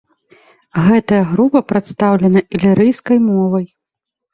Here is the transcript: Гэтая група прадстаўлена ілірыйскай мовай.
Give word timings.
Гэтая 0.87 1.21
група 1.35 1.59
прадстаўлена 1.75 2.39
ілірыйскай 2.53 3.17
мовай. 3.33 3.75